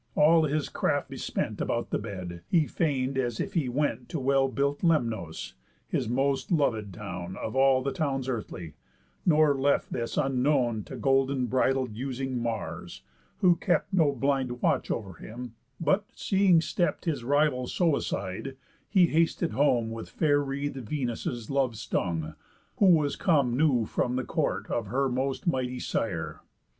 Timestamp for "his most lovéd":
5.87-6.91